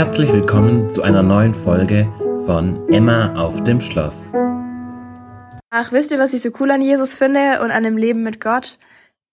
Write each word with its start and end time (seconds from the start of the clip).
Herzlich 0.00 0.32
willkommen 0.32 0.88
zu 0.88 1.02
einer 1.02 1.22
neuen 1.22 1.52
Folge 1.52 2.10
von 2.46 2.88
Emma 2.88 3.34
auf 3.34 3.62
dem 3.64 3.82
Schloss. 3.82 4.32
Ach, 5.68 5.92
wisst 5.92 6.10
ihr, 6.10 6.18
was 6.18 6.32
ich 6.32 6.40
so 6.40 6.48
cool 6.58 6.70
an 6.70 6.80
Jesus 6.80 7.14
finde 7.14 7.60
und 7.62 7.70
an 7.70 7.82
dem 7.82 7.98
Leben 7.98 8.22
mit 8.22 8.40
Gott? 8.40 8.78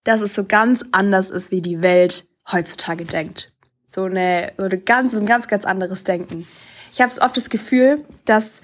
Dass 0.04 0.20
es 0.20 0.34
so 0.34 0.44
ganz 0.44 0.84
anders 0.92 1.30
ist, 1.30 1.50
wie 1.50 1.62
die 1.62 1.80
Welt 1.80 2.28
heutzutage 2.52 3.06
denkt. 3.06 3.50
So 3.86 4.04
eine, 4.04 4.52
so 4.58 4.64
eine 4.64 4.76
ganz, 4.76 5.16
ein 5.16 5.24
ganz, 5.24 5.48
ganz 5.48 5.64
anderes 5.64 6.04
Denken. 6.04 6.46
Ich 6.92 7.00
habe 7.00 7.18
oft 7.18 7.38
das 7.38 7.48
Gefühl, 7.48 8.04
dass 8.26 8.60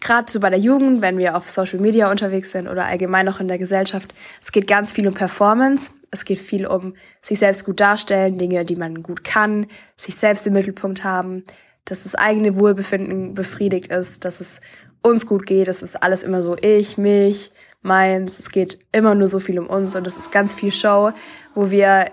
gerade 0.00 0.32
so 0.32 0.40
bei 0.40 0.48
der 0.48 0.58
Jugend, 0.58 1.02
wenn 1.02 1.18
wir 1.18 1.36
auf 1.36 1.50
Social 1.50 1.78
Media 1.78 2.10
unterwegs 2.10 2.52
sind 2.52 2.68
oder 2.68 2.86
allgemein 2.86 3.26
noch 3.26 3.40
in 3.40 3.48
der 3.48 3.58
Gesellschaft, 3.58 4.14
es 4.40 4.50
geht 4.50 4.66
ganz 4.66 4.92
viel 4.92 5.06
um 5.06 5.12
Performance. 5.12 5.90
Es 6.14 6.24
geht 6.24 6.38
viel 6.38 6.66
um 6.66 6.94
sich 7.20 7.40
selbst 7.40 7.64
gut 7.64 7.80
darstellen, 7.80 8.38
Dinge, 8.38 8.64
die 8.64 8.76
man 8.76 9.02
gut 9.02 9.24
kann, 9.24 9.66
sich 9.96 10.14
selbst 10.14 10.46
im 10.46 10.52
Mittelpunkt 10.52 11.04
haben, 11.04 11.44
dass 11.84 12.04
das 12.04 12.14
eigene 12.14 12.56
Wohlbefinden 12.56 13.34
befriedigt 13.34 13.88
ist, 13.88 14.24
dass 14.24 14.40
es 14.40 14.60
uns 15.02 15.26
gut 15.26 15.44
geht, 15.44 15.68
das 15.68 15.82
ist 15.82 16.02
alles 16.02 16.22
immer 16.22 16.40
so 16.40 16.56
ich, 16.60 16.96
mich, 16.96 17.52
meins. 17.82 18.38
Es 18.38 18.50
geht 18.50 18.78
immer 18.92 19.14
nur 19.14 19.26
so 19.26 19.40
viel 19.40 19.58
um 19.58 19.66
uns 19.66 19.94
und 19.96 20.06
es 20.06 20.16
ist 20.16 20.32
ganz 20.32 20.54
viel 20.54 20.72
Show, 20.72 21.10
wo 21.54 21.70
wir 21.70 22.06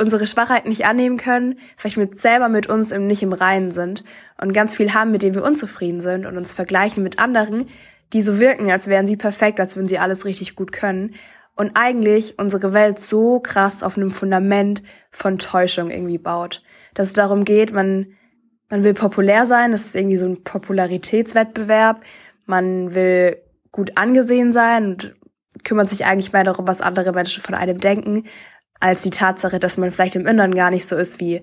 unsere 0.00 0.26
Schwachheiten 0.26 0.68
nicht 0.68 0.86
annehmen 0.86 1.18
können, 1.18 1.58
vielleicht 1.76 1.98
mit 1.98 2.18
selber 2.18 2.48
mit 2.48 2.68
uns 2.68 2.90
im, 2.90 3.06
nicht 3.06 3.22
im 3.22 3.32
Reinen 3.32 3.70
sind 3.70 4.04
und 4.40 4.52
ganz 4.52 4.74
viel 4.74 4.94
haben, 4.94 5.10
mit 5.10 5.22
dem 5.22 5.34
wir 5.34 5.44
unzufrieden 5.44 6.00
sind 6.00 6.26
und 6.26 6.36
uns 6.36 6.52
vergleichen 6.52 7.02
mit 7.02 7.18
anderen, 7.18 7.68
die 8.12 8.22
so 8.22 8.38
wirken, 8.38 8.70
als 8.70 8.86
wären 8.86 9.06
sie 9.06 9.16
perfekt, 9.16 9.60
als 9.60 9.76
würden 9.76 9.88
sie 9.88 9.98
alles 9.98 10.24
richtig 10.24 10.56
gut 10.56 10.72
können 10.72 11.14
und 11.58 11.72
eigentlich 11.74 12.38
unsere 12.38 12.72
Welt 12.72 12.98
so 12.98 13.40
krass 13.40 13.82
auf 13.82 13.96
einem 13.96 14.10
Fundament 14.10 14.82
von 15.10 15.38
Täuschung 15.38 15.90
irgendwie 15.90 16.18
baut, 16.18 16.62
dass 16.94 17.08
es 17.08 17.12
darum 17.12 17.44
geht, 17.44 17.72
man 17.72 18.06
man 18.70 18.84
will 18.84 18.94
populär 18.94 19.46
sein, 19.46 19.72
das 19.72 19.86
ist 19.86 19.96
irgendwie 19.96 20.16
so 20.16 20.26
ein 20.26 20.44
Popularitätswettbewerb, 20.44 22.02
man 22.46 22.94
will 22.94 23.38
gut 23.72 23.92
angesehen 23.96 24.52
sein 24.52 24.84
und 24.84 25.16
kümmert 25.64 25.88
sich 25.88 26.04
eigentlich 26.04 26.32
mehr 26.32 26.44
darum, 26.44 26.68
was 26.68 26.82
andere 26.82 27.12
Menschen 27.12 27.42
von 27.42 27.54
einem 27.54 27.78
denken, 27.78 28.24
als 28.80 29.02
die 29.02 29.10
Tatsache, 29.10 29.58
dass 29.58 29.78
man 29.78 29.90
vielleicht 29.90 30.16
im 30.16 30.26
Inneren 30.26 30.54
gar 30.54 30.70
nicht 30.70 30.86
so 30.86 30.96
ist, 30.96 31.18
wie 31.18 31.42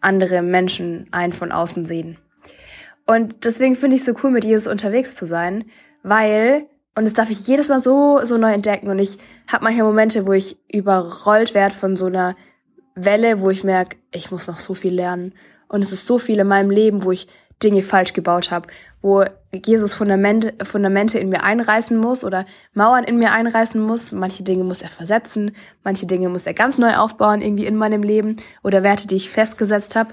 andere 0.00 0.42
Menschen 0.42 1.06
einen 1.12 1.32
von 1.32 1.52
außen 1.52 1.86
sehen. 1.86 2.18
Und 3.06 3.44
deswegen 3.44 3.76
finde 3.76 3.96
ich 3.96 4.02
es 4.02 4.06
so 4.06 4.14
cool, 4.22 4.30
mit 4.30 4.44
Jesus 4.44 4.70
unterwegs 4.70 5.14
zu 5.14 5.26
sein, 5.26 5.64
weil, 6.02 6.66
und 6.96 7.04
das 7.04 7.14
darf 7.14 7.30
ich 7.30 7.46
jedes 7.46 7.68
Mal 7.68 7.82
so, 7.82 8.20
so 8.24 8.36
neu 8.36 8.52
entdecken 8.52 8.88
und 8.88 8.98
ich 8.98 9.18
habe 9.50 9.64
manchmal 9.64 9.86
Momente, 9.86 10.26
wo 10.26 10.32
ich 10.32 10.58
überrollt 10.72 11.54
werde 11.54 11.74
von 11.74 11.96
so 11.96 12.06
einer 12.06 12.34
Welle, 12.94 13.40
wo 13.40 13.50
ich 13.50 13.64
merke, 13.64 13.96
ich 14.12 14.30
muss 14.30 14.46
noch 14.46 14.58
so 14.58 14.74
viel 14.74 14.94
lernen. 14.94 15.34
Und 15.68 15.82
es 15.82 15.92
ist 15.92 16.06
so 16.06 16.18
viel 16.18 16.40
in 16.40 16.48
meinem 16.48 16.70
Leben, 16.70 17.04
wo 17.04 17.12
ich 17.12 17.28
Dinge 17.62 17.82
falsch 17.82 18.12
gebaut 18.12 18.50
habe, 18.50 18.68
wo 19.02 19.24
Jesus 19.52 19.94
Fundamente, 19.94 20.52
Fundamente 20.64 21.18
in 21.18 21.28
mir 21.28 21.44
einreißen 21.44 21.96
muss 21.96 22.24
oder 22.24 22.46
Mauern 22.74 23.04
in 23.04 23.18
mir 23.18 23.32
einreißen 23.32 23.80
muss. 23.80 24.12
Manche 24.12 24.42
Dinge 24.42 24.64
muss 24.64 24.82
er 24.82 24.88
versetzen, 24.88 25.52
manche 25.84 26.06
Dinge 26.06 26.28
muss 26.28 26.46
er 26.46 26.54
ganz 26.54 26.78
neu 26.78 26.96
aufbauen 26.96 27.42
irgendwie 27.42 27.66
in 27.66 27.76
meinem 27.76 28.02
Leben 28.02 28.36
oder 28.62 28.82
Werte, 28.82 29.06
die 29.06 29.16
ich 29.16 29.30
festgesetzt 29.30 29.94
habe. 29.94 30.10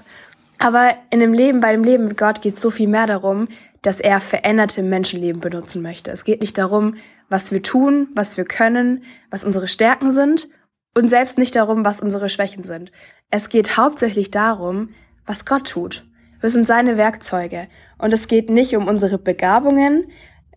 Aber 0.58 0.90
in 1.10 1.20
dem 1.20 1.32
Leben, 1.32 1.60
bei 1.60 1.72
dem 1.72 1.84
Leben 1.84 2.06
mit 2.06 2.18
Gott 2.18 2.42
geht 2.42 2.58
so 2.58 2.70
viel 2.70 2.88
mehr 2.88 3.06
darum, 3.06 3.48
dass 3.82 4.00
er 4.00 4.20
veränderte 4.20 4.82
Menschenleben 4.82 5.40
benutzen 5.40 5.82
möchte. 5.82 6.10
Es 6.10 6.24
geht 6.24 6.40
nicht 6.40 6.58
darum, 6.58 6.96
was 7.28 7.52
wir 7.52 7.62
tun, 7.62 8.08
was 8.14 8.36
wir 8.36 8.44
können, 8.44 9.04
was 9.30 9.44
unsere 9.44 9.68
Stärken 9.68 10.10
sind 10.10 10.48
und 10.94 11.08
selbst 11.08 11.38
nicht 11.38 11.54
darum, 11.54 11.84
was 11.84 12.00
unsere 12.00 12.28
Schwächen 12.28 12.64
sind. 12.64 12.90
Es 13.30 13.48
geht 13.48 13.76
hauptsächlich 13.76 14.30
darum, 14.30 14.90
was 15.26 15.44
Gott 15.44 15.68
tut. 15.68 16.06
Wir 16.40 16.50
sind 16.50 16.66
seine 16.66 16.96
Werkzeuge. 16.96 17.68
Und 17.98 18.12
es 18.12 18.28
geht 18.28 18.48
nicht 18.48 18.76
um 18.76 18.86
unsere 18.86 19.18
Begabungen 19.18 20.10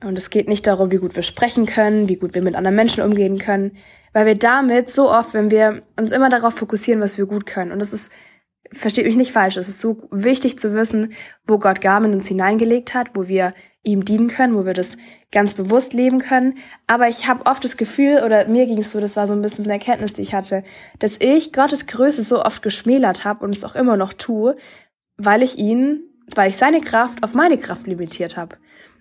und 0.03 0.18
es 0.18 0.29
geht 0.29 0.47
nicht 0.47 0.66
darum, 0.68 0.91
wie 0.91 0.97
gut 0.97 1.16
wir 1.16 1.24
sprechen 1.24 1.66
können, 1.66 2.07
wie 2.07 2.16
gut 2.16 2.34
wir 2.34 2.41
mit 2.41 2.56
anderen 2.56 2.75
Menschen 2.75 3.03
umgehen 3.03 3.38
können, 3.38 3.78
weil 4.13 4.25
wir 4.25 4.35
damit 4.35 4.90
so 4.90 5.12
oft, 5.12 5.34
wenn 5.34 5.51
wir 5.51 5.84
uns 6.00 6.12
immer 6.12 6.29
darauf 6.29 6.56
fokussieren, 6.56 7.01
was 7.01 7.18
wir 7.18 7.25
gut 7.25 7.45
können, 7.45 7.72
und 7.72 7.79
das 7.79 7.94
ist, 7.94 8.12
versteht 8.73 9.05
mich 9.05 9.15
nicht 9.15 9.31
falsch, 9.31 9.57
es 9.57 9.67
ist 9.67 9.81
so 9.81 10.07
wichtig 10.11 10.57
zu 10.57 10.73
wissen, 10.73 11.13
wo 11.45 11.57
Gott 11.57 11.81
Gaben 11.81 12.05
in 12.05 12.13
uns 12.13 12.27
hineingelegt 12.27 12.93
hat, 12.93 13.11
wo 13.15 13.27
wir 13.27 13.53
ihm 13.83 14.05
dienen 14.05 14.27
können, 14.27 14.55
wo 14.55 14.65
wir 14.65 14.73
das 14.73 14.91
ganz 15.31 15.55
bewusst 15.55 15.93
leben 15.93 16.19
können. 16.19 16.55
Aber 16.87 17.07
ich 17.07 17.27
habe 17.27 17.45
oft 17.47 17.63
das 17.63 17.77
Gefühl, 17.77 18.21
oder 18.23 18.47
mir 18.47 18.67
ging 18.67 18.79
es 18.79 18.91
so, 18.91 18.99
das 18.99 19.15
war 19.15 19.27
so 19.27 19.33
ein 19.33 19.41
bisschen 19.41 19.65
eine 19.65 19.73
Erkenntnis, 19.73 20.13
die 20.13 20.21
ich 20.21 20.33
hatte, 20.33 20.63
dass 20.99 21.17
ich 21.19 21.51
Gottes 21.51 21.87
Größe 21.87 22.21
so 22.21 22.43
oft 22.43 22.61
geschmälert 22.61 23.25
habe 23.25 23.43
und 23.43 23.55
es 23.55 23.63
auch 23.63 23.75
immer 23.75 23.97
noch 23.97 24.13
tue, 24.13 24.55
weil 25.17 25.41
ich 25.41 25.57
ihn, 25.57 26.01
weil 26.35 26.49
ich 26.49 26.57
seine 26.57 26.81
Kraft 26.81 27.23
auf 27.23 27.33
meine 27.33 27.57
Kraft 27.57 27.88
limitiert 27.88 28.38
habe. 28.38 28.57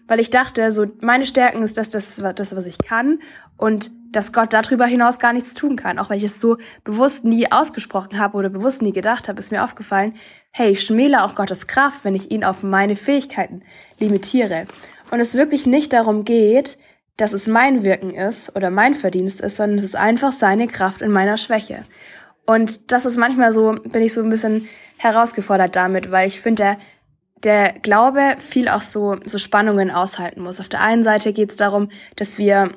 Weil 0.08 0.19
ich 0.19 0.31
dachte, 0.31 0.72
so 0.72 0.87
meine 1.00 1.26
Stärken 1.26 1.62
ist 1.62 1.76
das, 1.76 1.91
das, 1.91 2.16
das, 2.34 2.56
was 2.56 2.66
ich 2.66 2.78
kann 2.78 3.20
und 3.56 3.91
dass 4.10 4.32
Gott 4.32 4.53
darüber 4.53 4.87
hinaus 4.87 5.19
gar 5.19 5.32
nichts 5.32 5.54
tun 5.54 5.76
kann. 5.76 5.98
Auch 5.98 6.10
wenn 6.10 6.19
ich 6.19 6.25
es 6.25 6.41
so 6.41 6.56
bewusst 6.84 7.25
nie 7.25 7.50
ausgesprochen 7.50 8.19
habe 8.19 8.37
oder 8.37 8.48
bewusst 8.48 8.82
nie 8.82 8.93
gedacht 8.93 9.28
habe, 9.28 9.38
ist 9.38 9.53
mir 9.53 9.65
aufgefallen, 9.65 10.15
hey, 10.50 10.71
ich 10.72 10.82
schmäle 10.82 11.22
auch 11.22 11.34
Gottes 11.34 11.66
Kraft, 11.66 12.04
wenn 12.04 12.15
ich 12.15 12.31
ihn 12.31 12.44
auf 12.44 12.62
meine 12.62 12.97
Fähigkeiten 12.97 13.62
limitiere. 13.99 14.66
Und 15.10 15.20
es 15.20 15.34
wirklich 15.34 15.66
nicht 15.66 15.93
darum 15.93 16.25
geht, 16.25 16.78
dass 17.16 17.32
es 17.32 17.47
mein 17.47 17.84
Wirken 17.84 18.15
ist 18.15 18.56
oder 18.56 18.70
mein 18.70 18.94
Verdienst 18.94 19.41
ist, 19.41 19.56
sondern 19.56 19.78
es 19.78 19.84
ist 19.84 19.97
einfach 19.97 20.32
seine 20.32 20.66
Kraft 20.66 21.03
in 21.03 21.10
meiner 21.10 21.37
Schwäche. 21.37 21.82
Und 22.47 22.91
das 22.93 23.04
ist 23.04 23.16
manchmal 23.16 23.53
so, 23.53 23.72
bin 23.72 24.03
ich 24.03 24.15
so 24.15 24.22
ein 24.22 24.31
bisschen 24.31 24.69
herausgefordert 24.97 25.76
damit, 25.76 26.10
weil 26.10 26.26
ich 26.26 26.41
finde, 26.41 26.62
der, 26.62 26.78
der 27.43 27.72
Glaube 27.81 28.37
viel 28.38 28.69
auch 28.69 28.82
so, 28.82 29.16
so 29.25 29.38
Spannungen 29.38 29.91
aushalten 29.91 30.43
muss. 30.43 30.60
Auf 30.60 30.69
der 30.69 30.81
einen 30.81 31.04
Seite 31.04 31.32
geht 31.32 31.50
es 31.50 31.56
darum, 31.56 31.91
dass 32.16 32.38
wir, 32.38 32.70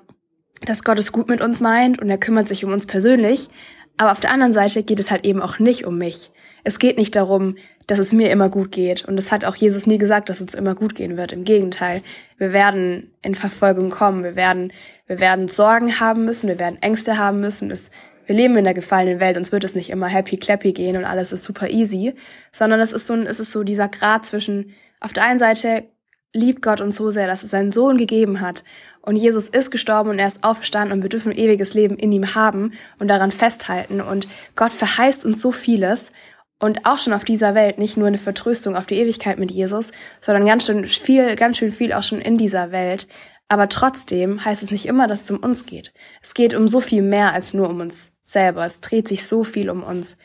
dass 0.66 0.84
Gott 0.84 1.00
es 1.00 1.12
gut 1.12 1.30
mit 1.30 1.42
uns 1.42 1.60
meint 1.60 2.02
und 2.02 2.10
er 2.10 2.18
kümmert 2.18 2.48
sich 2.48 2.64
um 2.66 2.72
uns 2.72 2.86
persönlich. 2.86 3.50
Aber 3.98 4.12
auf 4.12 4.20
der 4.20 4.32
anderen 4.32 4.54
Seite 4.54 4.84
geht 4.84 5.00
es 5.00 5.12
halt 5.12 5.26
eben 5.26 5.42
auch 5.42 5.60
nicht 5.60 5.86
um 5.86 5.98
mich. 5.98 6.32
Es 6.64 6.80
geht 6.80 6.98
nicht 6.98 7.16
darum, 7.16 7.58
dass 7.88 8.00
es 8.00 8.14
mir 8.14 8.32
immer 8.32 8.50
gut 8.50 8.72
geht. 8.72 9.06
Und 9.06 9.18
es 9.18 9.32
hat 9.32 9.46
auch 9.46 9.56
Jesus 9.56 9.86
nie 9.86 9.98
gesagt, 9.98 10.30
dass 10.30 10.42
uns 10.42 10.56
immer 10.56 10.76
gut 10.76 10.96
gehen 10.96 11.18
wird. 11.18 11.34
Im 11.34 11.44
Gegenteil. 11.44 12.02
Wir 12.38 12.54
werden 12.54 13.12
in 13.22 13.36
Verfolgung 13.36 13.90
kommen. 13.90 14.24
Wir 14.24 14.36
werden, 14.36 14.72
wir 15.06 15.20
werden 15.20 15.50
Sorgen 15.50 16.00
haben 16.00 16.26
müssen. 16.26 16.48
Wir 16.48 16.60
werden 16.60 16.82
Ängste 16.82 17.18
haben 17.18 17.42
müssen. 17.42 17.70
Es 17.70 17.92
wir 18.26 18.36
leben 18.36 18.56
in 18.56 18.64
der 18.64 18.74
gefallenen 18.74 19.20
Welt, 19.20 19.38
uns 19.38 19.52
wird 19.52 19.64
es 19.64 19.76
nicht 19.76 19.90
immer 19.90 20.08
happy 20.08 20.38
clappy 20.38 20.72
gehen 20.72 20.96
und 20.96 21.06
alles 21.06 21.32
ist 21.32 21.44
super 21.44 21.70
easy, 21.70 22.14
sondern 22.52 22.80
es 22.80 22.94
ist 22.94 23.08
so, 23.08 23.16
es 23.16 23.40
ist 23.40 23.52
so 23.52 23.64
dieser 23.64 23.90
Grad 23.90 24.26
zwischen, 24.26 24.74
auf 25.00 25.14
der 25.14 25.26
einen 25.26 25.40
Seite 25.40 25.86
liebt 26.32 26.62
Gott 26.62 26.82
uns 26.82 26.96
so 26.96 27.10
sehr, 27.10 27.28
dass 27.28 27.44
es 27.44 27.52
seinen 27.52 27.72
Sohn 27.72 27.98
gegeben 27.98 28.42
hat 28.42 28.64
und 29.06 29.18
Jesus 29.18 29.50
ist 29.50 29.70
gestorben 29.70 30.10
und 30.10 30.20
er 30.20 30.28
ist 30.28 30.44
auferstanden 30.44 30.98
und 30.98 31.04
wir 31.04 31.10
dürfen 31.10 31.32
ewiges 31.32 31.74
Leben 31.74 31.98
in 31.98 32.12
ihm 32.12 32.36
haben 32.36 32.72
und 33.00 33.10
daran 33.10 33.32
festhalten 33.32 34.02
und 34.02 34.28
Gott 34.56 34.72
verheißt 34.72 35.26
uns 35.26 35.42
so 35.42 35.52
vieles 35.52 36.12
und 36.60 36.86
auch 36.86 37.02
schon 37.02 37.12
auf 37.12 37.26
dieser 37.26 37.56
Welt 37.56 37.78
nicht 37.78 37.98
nur 37.98 38.08
eine 38.08 38.18
Vertröstung 38.18 38.78
auf 38.78 38.86
die 38.86 38.96
Ewigkeit 38.96 39.38
mit 39.38 39.52
Jesus, 39.52 39.92
sondern 40.22 40.46
ganz 40.46 40.66
schön 40.66 40.88
viel, 40.88 41.36
ganz 41.36 41.58
schön 41.58 41.74
viel 41.74 41.92
auch 41.92 42.04
schon 42.04 42.22
in 42.22 42.38
dieser 42.38 42.72
Welt. 42.72 43.08
Aber 43.50 43.68
trotzdem 43.68 44.44
heißt 44.44 44.64
es 44.64 44.72
nicht 44.72 44.86
immer, 44.86 45.08
dass 45.08 45.24
es 45.24 45.32
um 45.32 45.40
uns 45.40 45.66
geht. 45.66 45.94
Es 46.22 46.34
geht 46.34 46.54
um 46.54 46.70
so 46.70 46.80
viel 46.80 47.02
mehr 47.02 47.34
als 47.34 47.54
nur 47.54 47.70
um 47.70 47.82
uns 47.82 48.18
selber. 48.24 48.66
Es 48.66 48.80
dreht 48.80 49.10
sich 49.10 49.28
so 49.28 49.44
viel 49.44 49.70
um 49.70 49.84
uns. 49.84 50.18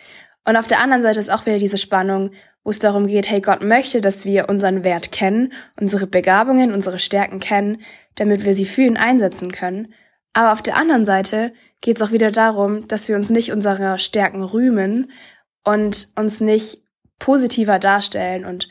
Und 0.44 0.56
auf 0.56 0.68
der 0.68 0.80
anderen 0.80 1.02
Seite 1.02 1.18
ist 1.18 1.30
auch 1.30 1.44
wieder 1.44 1.58
diese 1.58 1.76
Spannung, 1.76 2.30
wo 2.68 2.70
es 2.70 2.80
darum 2.80 3.06
geht, 3.06 3.30
hey, 3.30 3.40
Gott 3.40 3.62
möchte, 3.64 4.02
dass 4.02 4.26
wir 4.26 4.50
unseren 4.50 4.84
Wert 4.84 5.10
kennen, 5.10 5.54
unsere 5.80 6.06
Begabungen, 6.06 6.74
unsere 6.74 6.98
Stärken 6.98 7.40
kennen, 7.40 7.80
damit 8.14 8.44
wir 8.44 8.52
sie 8.52 8.66
für 8.66 8.82
ihn 8.82 8.98
einsetzen 8.98 9.52
können. 9.52 9.94
Aber 10.34 10.52
auf 10.52 10.60
der 10.60 10.76
anderen 10.76 11.06
Seite 11.06 11.54
geht 11.80 11.96
es 11.96 12.02
auch 12.02 12.12
wieder 12.12 12.30
darum, 12.30 12.86
dass 12.86 13.08
wir 13.08 13.16
uns 13.16 13.30
nicht 13.30 13.52
unserer 13.52 13.96
Stärken 13.96 14.42
rühmen 14.42 15.10
und 15.64 16.08
uns 16.14 16.42
nicht 16.42 16.82
positiver 17.18 17.78
darstellen 17.78 18.44
und 18.44 18.68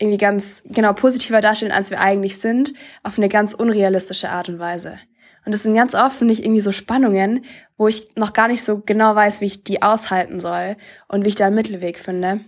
irgendwie 0.00 0.18
ganz 0.18 0.64
genau 0.66 0.92
positiver 0.92 1.40
darstellen, 1.40 1.70
als 1.70 1.92
wir 1.92 2.00
eigentlich 2.00 2.38
sind, 2.38 2.74
auf 3.04 3.18
eine 3.18 3.28
ganz 3.28 3.54
unrealistische 3.54 4.30
Art 4.30 4.48
und 4.48 4.58
Weise. 4.58 4.98
Und 5.46 5.52
das 5.52 5.62
sind 5.62 5.74
ganz 5.74 5.94
oft, 5.94 6.16
finde 6.16 6.32
ich, 6.32 6.42
irgendwie 6.42 6.60
so 6.60 6.72
Spannungen, 6.72 7.44
wo 7.76 7.86
ich 7.86 8.08
noch 8.16 8.32
gar 8.32 8.48
nicht 8.48 8.64
so 8.64 8.80
genau 8.80 9.14
weiß, 9.14 9.40
wie 9.42 9.46
ich 9.46 9.62
die 9.62 9.80
aushalten 9.80 10.40
soll 10.40 10.74
und 11.06 11.24
wie 11.24 11.28
ich 11.28 11.36
da 11.36 11.46
einen 11.46 11.54
Mittelweg 11.54 12.00
finde. 12.00 12.40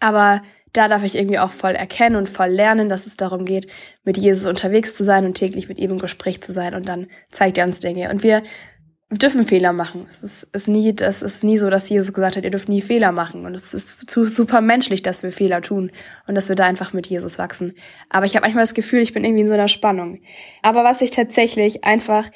Aber 0.00 0.42
da 0.72 0.88
darf 0.88 1.04
ich 1.04 1.16
irgendwie 1.16 1.38
auch 1.38 1.50
voll 1.50 1.72
erkennen 1.72 2.16
und 2.16 2.28
voll 2.28 2.48
lernen, 2.48 2.88
dass 2.88 3.06
es 3.06 3.16
darum 3.16 3.44
geht, 3.44 3.66
mit 4.04 4.16
Jesus 4.16 4.46
unterwegs 4.46 4.94
zu 4.94 5.04
sein 5.04 5.24
und 5.24 5.34
täglich 5.34 5.68
mit 5.68 5.78
ihm 5.78 5.90
im 5.92 5.98
Gespräch 5.98 6.42
zu 6.42 6.52
sein. 6.52 6.74
Und 6.74 6.88
dann 6.88 7.08
zeigt 7.30 7.58
er 7.58 7.66
uns 7.66 7.80
Dinge. 7.80 8.10
Und 8.10 8.22
wir 8.22 8.42
dürfen 9.10 9.44
Fehler 9.44 9.72
machen. 9.72 10.06
Es 10.08 10.22
ist, 10.22 10.44
ist 10.54 10.68
nie, 10.68 10.94
es 10.96 11.22
ist 11.22 11.42
nie 11.42 11.58
so, 11.58 11.68
dass 11.68 11.88
Jesus 11.88 12.12
gesagt 12.12 12.36
hat, 12.36 12.44
ihr 12.44 12.50
dürft 12.50 12.68
nie 12.68 12.80
Fehler 12.80 13.10
machen. 13.10 13.44
Und 13.44 13.54
es 13.54 13.74
ist 13.74 14.08
zu, 14.08 14.26
super 14.26 14.60
menschlich, 14.60 15.02
dass 15.02 15.24
wir 15.24 15.32
Fehler 15.32 15.62
tun 15.62 15.90
und 16.28 16.36
dass 16.36 16.48
wir 16.48 16.56
da 16.56 16.64
einfach 16.64 16.92
mit 16.92 17.08
Jesus 17.08 17.36
wachsen. 17.38 17.74
Aber 18.08 18.26
ich 18.26 18.36
habe 18.36 18.44
manchmal 18.44 18.62
das 18.62 18.74
Gefühl, 18.74 19.00
ich 19.00 19.12
bin 19.12 19.24
irgendwie 19.24 19.42
in 19.42 19.48
so 19.48 19.54
einer 19.54 19.68
Spannung. 19.68 20.20
Aber 20.62 20.84
was 20.84 21.00
ich 21.00 21.10
tatsächlich 21.10 21.82
einfach 21.84 22.30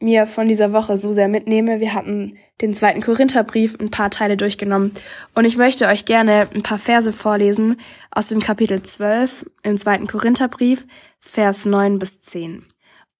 mir 0.00 0.26
von 0.26 0.48
dieser 0.48 0.72
Woche 0.72 0.96
so 0.96 1.12
sehr 1.12 1.28
mitnehme. 1.28 1.80
Wir 1.80 1.94
hatten 1.94 2.36
den 2.60 2.74
zweiten 2.74 3.02
Korintherbrief 3.02 3.78
ein 3.78 3.90
paar 3.90 4.10
Teile 4.10 4.36
durchgenommen 4.36 4.92
und 5.34 5.44
ich 5.44 5.56
möchte 5.56 5.86
euch 5.86 6.04
gerne 6.04 6.48
ein 6.54 6.62
paar 6.62 6.78
Verse 6.78 7.12
vorlesen 7.12 7.76
aus 8.10 8.28
dem 8.28 8.40
Kapitel 8.40 8.82
12 8.82 9.46
im 9.62 9.76
zweiten 9.76 10.06
Korintherbrief, 10.06 10.86
Vers 11.18 11.66
9 11.66 11.98
bis 11.98 12.20
10. 12.20 12.64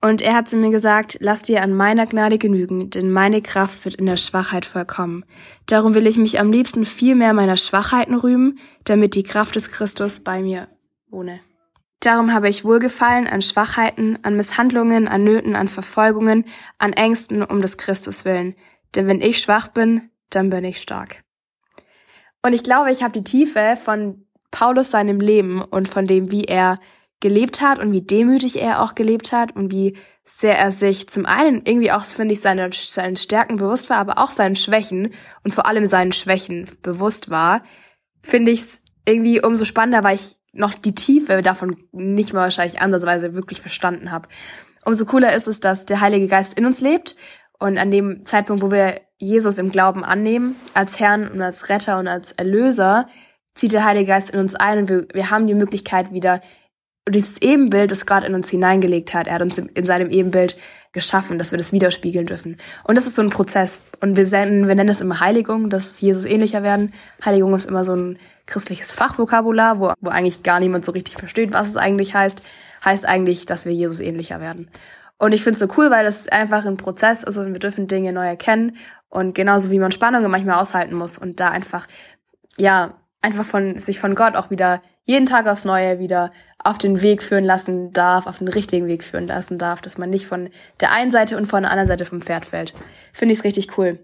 Und 0.02 0.22
er 0.22 0.34
hat 0.34 0.48
zu 0.48 0.56
mir 0.56 0.70
gesagt, 0.70 1.18
lass 1.20 1.42
dir 1.42 1.62
an 1.62 1.74
meiner 1.74 2.06
Gnade 2.06 2.38
genügen, 2.38 2.88
denn 2.88 3.10
meine 3.10 3.42
Kraft 3.42 3.84
wird 3.84 3.96
in 3.96 4.06
der 4.06 4.16
Schwachheit 4.16 4.64
vollkommen. 4.64 5.26
Darum 5.66 5.94
will 5.94 6.06
ich 6.06 6.16
mich 6.16 6.40
am 6.40 6.50
liebsten 6.50 6.86
viel 6.86 7.14
mehr 7.14 7.34
meiner 7.34 7.58
Schwachheiten 7.58 8.14
rühmen, 8.14 8.58
damit 8.84 9.14
die 9.14 9.24
Kraft 9.24 9.56
des 9.56 9.70
Christus 9.70 10.20
bei 10.20 10.40
mir 10.40 10.68
wohne. 11.10 11.40
Darum 12.00 12.32
habe 12.32 12.48
ich 12.48 12.64
Wohlgefallen 12.64 13.26
an 13.26 13.42
Schwachheiten, 13.42 14.18
an 14.22 14.34
Misshandlungen, 14.34 15.06
an 15.06 15.22
Nöten, 15.22 15.54
an 15.54 15.68
Verfolgungen, 15.68 16.46
an 16.78 16.94
Ängsten 16.94 17.42
um 17.42 17.60
des 17.60 17.76
Christus 17.76 18.24
willen. 18.24 18.54
Denn 18.94 19.06
wenn 19.06 19.20
ich 19.20 19.38
schwach 19.38 19.68
bin, 19.68 20.10
dann 20.30 20.48
bin 20.48 20.64
ich 20.64 20.80
stark. 20.80 21.22
Und 22.42 22.54
ich 22.54 22.62
glaube, 22.62 22.90
ich 22.90 23.02
habe 23.02 23.12
die 23.12 23.24
Tiefe 23.24 23.76
von 23.76 24.26
Paulus 24.50 24.90
seinem 24.90 25.20
Leben 25.20 25.60
und 25.60 25.88
von 25.88 26.06
dem, 26.06 26.30
wie 26.30 26.44
er 26.44 26.80
gelebt 27.20 27.60
hat 27.60 27.78
und 27.78 27.92
wie 27.92 28.00
demütig 28.00 28.60
er 28.60 28.82
auch 28.82 28.94
gelebt 28.94 29.32
hat 29.32 29.54
und 29.54 29.70
wie 29.70 29.96
sehr 30.24 30.58
er 30.58 30.72
sich 30.72 31.08
zum 31.08 31.26
einen 31.26 31.62
irgendwie 31.66 31.92
auch, 31.92 32.04
finde 32.04 32.32
ich, 32.32 32.40
seine, 32.40 32.70
seinen 32.72 33.16
Stärken 33.16 33.56
bewusst 33.56 33.90
war, 33.90 33.98
aber 33.98 34.18
auch 34.18 34.30
seinen 34.30 34.56
Schwächen 34.56 35.12
und 35.44 35.52
vor 35.52 35.66
allem 35.66 35.84
seinen 35.84 36.12
Schwächen 36.12 36.66
bewusst 36.82 37.28
war, 37.28 37.62
finde 38.22 38.52
ich 38.52 38.60
es 38.60 38.82
irgendwie 39.06 39.42
umso 39.42 39.66
spannender, 39.66 40.02
weil 40.02 40.14
ich 40.14 40.39
noch 40.52 40.74
die 40.74 40.94
Tiefe 40.94 41.42
davon 41.42 41.76
nicht 41.92 42.32
mal 42.32 42.40
wahrscheinlich 42.40 42.80
ansatzweise 42.80 43.34
wirklich 43.34 43.60
verstanden 43.60 44.10
habe. 44.10 44.28
Umso 44.84 45.04
cooler 45.04 45.34
ist 45.34 45.46
es, 45.46 45.60
dass 45.60 45.86
der 45.86 46.00
Heilige 46.00 46.26
Geist 46.26 46.58
in 46.58 46.66
uns 46.66 46.80
lebt 46.80 47.16
und 47.58 47.78
an 47.78 47.90
dem 47.90 48.24
Zeitpunkt, 48.24 48.62
wo 48.62 48.70
wir 48.70 49.00
Jesus 49.18 49.58
im 49.58 49.70
Glauben 49.70 50.04
annehmen, 50.04 50.56
als 50.74 50.98
Herrn 50.98 51.28
und 51.28 51.42
als 51.42 51.68
Retter 51.68 51.98
und 51.98 52.08
als 52.08 52.32
Erlöser, 52.32 53.06
zieht 53.54 53.72
der 53.72 53.84
Heilige 53.84 54.06
Geist 54.06 54.30
in 54.30 54.40
uns 54.40 54.54
ein 54.54 54.78
und 54.78 54.88
wir, 54.88 55.06
wir 55.12 55.30
haben 55.30 55.46
die 55.46 55.54
Möglichkeit 55.54 56.12
wieder 56.12 56.40
dieses 57.10 57.40
Ebenbild, 57.42 57.90
das 57.90 58.06
Gott 58.06 58.24
in 58.24 58.34
uns 58.34 58.50
hineingelegt 58.50 59.14
hat, 59.14 59.26
er 59.26 59.34
hat 59.34 59.42
uns 59.42 59.58
in 59.58 59.86
seinem 59.86 60.10
Ebenbild 60.10 60.56
geschaffen, 60.92 61.38
dass 61.38 61.52
wir 61.52 61.58
das 61.58 61.72
widerspiegeln 61.72 62.26
dürfen. 62.26 62.56
Und 62.84 62.98
das 62.98 63.06
ist 63.06 63.14
so 63.14 63.22
ein 63.22 63.30
Prozess. 63.30 63.82
Und 64.00 64.16
wir, 64.16 64.26
senden, 64.26 64.66
wir 64.66 64.74
nennen 64.74 64.88
es 64.88 65.00
immer 65.00 65.20
Heiligung, 65.20 65.70
dass 65.70 66.00
Jesus 66.00 66.24
ähnlicher 66.24 66.62
werden. 66.62 66.92
Heiligung 67.24 67.54
ist 67.54 67.66
immer 67.66 67.84
so 67.84 67.94
ein 67.94 68.18
christliches 68.46 68.92
Fachvokabular, 68.92 69.78
wo, 69.78 69.92
wo 70.00 70.10
eigentlich 70.10 70.42
gar 70.42 70.58
niemand 70.58 70.84
so 70.84 70.92
richtig 70.92 71.16
versteht, 71.16 71.52
was 71.52 71.68
es 71.68 71.76
eigentlich 71.76 72.14
heißt. 72.14 72.42
Heißt 72.84 73.06
eigentlich, 73.06 73.46
dass 73.46 73.66
wir 73.66 73.72
Jesus 73.72 74.00
ähnlicher 74.00 74.40
werden. 74.40 74.68
Und 75.18 75.32
ich 75.32 75.42
finde 75.42 75.54
es 75.54 75.60
so 75.60 75.68
cool, 75.76 75.90
weil 75.90 76.04
das 76.04 76.28
einfach 76.28 76.64
ein 76.64 76.78
Prozess 76.78 77.22
ist 77.22 77.36
und 77.36 77.52
wir 77.52 77.60
dürfen 77.60 77.86
Dinge 77.86 78.12
neu 78.12 78.26
erkennen. 78.26 78.76
Und 79.10 79.34
genauso 79.34 79.70
wie 79.70 79.78
man 79.78 79.92
Spannungen 79.92 80.30
manchmal 80.30 80.60
aushalten 80.60 80.94
muss 80.94 81.18
und 81.18 81.40
da 81.40 81.50
einfach, 81.50 81.86
ja, 82.56 82.94
einfach 83.20 83.44
von 83.44 83.78
sich 83.78 84.00
von 84.00 84.14
Gott 84.14 84.34
auch 84.34 84.50
wieder 84.50 84.80
jeden 85.04 85.26
Tag 85.26 85.46
aufs 85.46 85.64
Neue 85.64 85.98
wieder 85.98 86.32
auf 86.62 86.78
den 86.78 87.02
Weg 87.02 87.22
führen 87.22 87.44
lassen 87.44 87.92
darf, 87.92 88.26
auf 88.26 88.38
den 88.38 88.48
richtigen 88.48 88.86
Weg 88.86 89.02
führen 89.02 89.26
lassen 89.26 89.58
darf, 89.58 89.80
dass 89.80 89.98
man 89.98 90.10
nicht 90.10 90.26
von 90.26 90.50
der 90.80 90.92
einen 90.92 91.10
Seite 91.10 91.36
und 91.36 91.46
von 91.46 91.62
der 91.62 91.70
anderen 91.70 91.86
Seite 91.86 92.04
vom 92.04 92.20
Pferd 92.20 92.44
fällt. 92.44 92.74
Finde 93.12 93.34
ich 93.34 93.44
richtig 93.44 93.78
cool. 93.78 93.98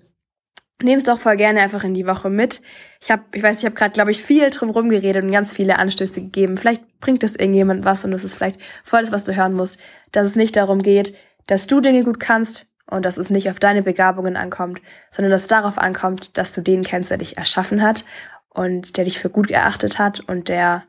Nehm's 0.83 1.05
doch 1.05 1.19
voll 1.19 1.37
gerne 1.37 1.61
einfach 1.61 1.85
in 1.85 1.95
die 1.95 2.07
Woche 2.07 2.29
mit. 2.29 2.61
Ich 3.01 3.11
habe, 3.11 3.23
ich 3.33 3.43
weiß, 3.43 3.59
ich 3.59 3.65
habe 3.65 3.75
gerade, 3.75 3.93
glaube 3.93 4.11
ich, 4.11 4.23
viel 4.23 4.51
drum 4.51 4.69
rumgeredet 4.69 5.25
und 5.25 5.31
ganz 5.31 5.55
viele 5.55 5.79
Anstöße 5.79 6.21
gegeben. 6.21 6.59
Vielleicht 6.59 7.01
bringt 7.01 7.23
das 7.23 7.35
irgendjemand 7.35 7.85
was 7.85 8.05
und 8.05 8.11
das 8.11 8.25
ist 8.25 8.35
vielleicht 8.35 8.61
voll 8.85 9.01
das, 9.01 9.13
was 9.13 9.25
du 9.25 9.35
hören 9.35 9.55
musst, 9.55 9.81
dass 10.13 10.27
es 10.27 10.37
nicht 10.37 10.57
darum 10.57 10.83
geht, 10.83 11.15
dass 11.47 11.67
du 11.67 11.81
Dinge 11.81 12.05
gut 12.05 12.21
kannst 12.21 12.67
und 12.91 13.05
dass 13.05 13.17
es 13.17 13.31
nicht 13.31 13.51
auf 13.51 13.59
deine 13.59 13.83
Begabungen 13.83 14.37
ankommt, 14.37 14.81
sondern 15.11 15.31
dass 15.31 15.43
es 15.43 15.49
darauf 15.49 15.79
ankommt, 15.79 16.37
dass 16.37 16.53
du 16.53 16.61
den 16.61 16.83
kennst, 16.83 17.11
der 17.11 17.19
dich 17.19 17.39
erschaffen 17.39 17.81
hat 17.81 18.05
und 18.51 18.97
der 18.99 19.05
dich 19.05 19.19
für 19.19 19.31
gut 19.31 19.51
erachtet 19.51 19.99
hat 19.99 20.21
und 20.21 20.49
der 20.49 20.85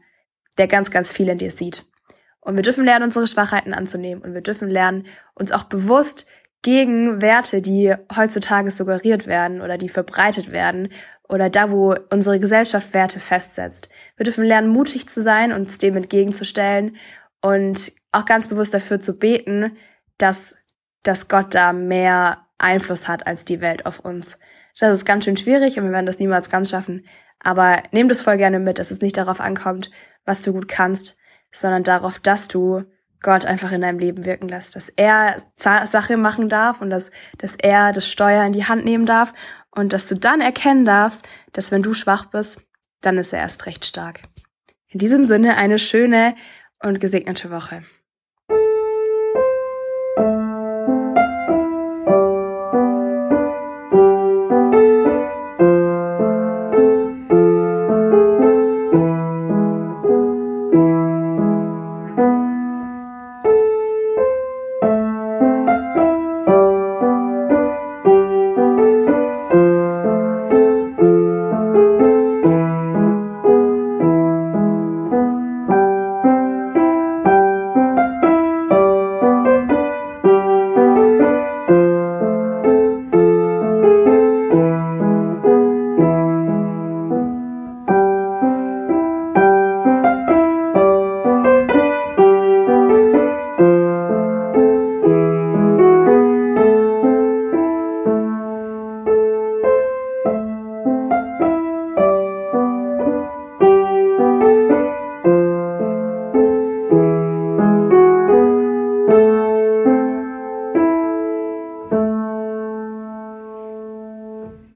der 0.58 0.68
ganz, 0.68 0.92
ganz 0.92 1.12
viel 1.12 1.30
in 1.30 1.38
dir 1.38 1.52
sieht. 1.52 1.86
Und 2.40 2.56
wir 2.56 2.64
dürfen 2.64 2.86
lernen, 2.86 3.06
unsere 3.06 3.28
Schwachheiten 3.28 3.74
anzunehmen. 3.74 4.24
Und 4.24 4.34
wir 4.34 4.42
dürfen 4.42 4.70
lernen, 4.70 5.06
uns 5.34 5.52
auch 5.52 5.64
bewusst 5.64 6.28
gegen 6.62 7.22
Werte, 7.22 7.62
die 7.62 7.94
heutzutage 8.16 8.72
suggeriert 8.72 9.28
werden 9.28 9.62
oder 9.62 9.78
die 9.78 9.90
verbreitet 9.90 10.52
werden 10.52 10.90
oder 11.30 11.50
da, 11.50 11.72
wo 11.72 11.96
unsere 12.10 12.40
Gesellschaft 12.40 12.94
Werte 12.94 13.20
festsetzt. 13.20 13.90
Wir 14.16 14.24
dürfen 14.24 14.46
lernen, 14.46 14.70
mutig 14.70 15.08
zu 15.10 15.22
sein, 15.22 15.52
uns 15.52 15.78
dem 15.78 15.98
entgegenzustellen 15.98 16.96
und 17.42 17.92
auch 18.12 18.26
ganz 18.26 18.48
bewusst 18.48 18.74
dafür 18.74 19.00
zu 19.00 19.20
beten, 19.20 19.78
dass, 20.18 20.58
dass 21.04 21.28
Gott 21.28 21.54
da 21.54 21.74
mehr 21.74 22.46
Einfluss 22.58 23.08
hat 23.08 23.28
als 23.28 23.46
die 23.46 23.62
Welt 23.62 23.86
auf 23.86 24.00
uns. 24.00 24.40
Das 24.80 24.92
ist 24.92 25.06
ganz 25.06 25.26
schön 25.26 25.38
schwierig 25.38 25.78
und 25.78 25.86
wir 25.86 25.92
werden 25.92 26.06
das 26.06 26.20
niemals 26.20 26.50
ganz 26.50 26.70
schaffen. 26.70 27.06
Aber 27.44 27.84
nehmt 27.92 28.12
es 28.12 28.22
voll 28.22 28.38
gerne 28.38 28.60
mit, 28.60 28.80
dass 28.80 28.92
es 28.92 29.02
nicht 29.02 29.18
darauf 29.18 29.40
ankommt, 29.40 29.92
was 30.26 30.42
du 30.42 30.54
gut 30.54 30.68
kannst, 30.68 31.18
sondern 31.52 31.84
darauf, 31.84 32.20
dass 32.20 32.48
du 32.48 32.84
Gott 33.22 33.46
einfach 33.46 33.72
in 33.72 33.82
deinem 33.82 34.00
Leben 34.00 34.26
wirken 34.26 34.48
lässt, 34.48 34.76
dass 34.76 34.90
er 34.90 35.38
Sache 35.56 36.18
machen 36.18 36.50
darf 36.50 36.82
und 36.82 36.90
dass, 36.90 37.10
dass 37.38 37.56
er 37.56 37.92
das 37.92 38.08
Steuer 38.08 38.46
in 38.46 38.54
die 38.54 38.66
Hand 38.66 38.86
nehmen 38.86 39.06
darf 39.06 39.34
und 39.72 39.94
dass 39.94 40.08
du 40.08 40.16
dann 40.16 40.42
erkennen 40.42 40.86
darfst, 40.86 41.28
dass 41.54 41.72
wenn 41.72 41.84
du 41.84 41.94
schwach 41.94 42.26
bist, 42.26 42.62
dann 43.02 43.18
ist 43.18 43.34
er 43.34 43.40
erst 43.40 43.66
recht 43.66 43.86
stark. 43.86 44.22
In 44.90 45.00
diesem 45.00 45.24
Sinne 45.24 45.58
eine 45.58 45.80
schöne 45.80 46.36
und 46.84 47.00
gesegnete 47.00 47.52
Woche. 47.52 47.84